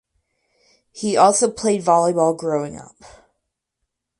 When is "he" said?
0.91-1.15